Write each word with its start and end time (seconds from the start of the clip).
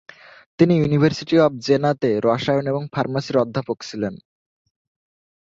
তিনি 0.59 0.73
university 0.77 1.35
of 1.39 1.51
জেনা-তে 1.57 2.09
রসায়ন 2.23 2.65
এবং 2.67 2.83
ফার্মাসির 2.93 3.37
অধ্যাপক 3.37 3.77
ছিলেন। 3.81 4.13